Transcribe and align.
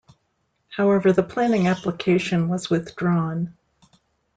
However, 0.69 1.13
the 1.13 1.21
planning 1.21 1.67
application 1.67 2.49
was 2.49 2.71
withdrawn. 2.71 3.55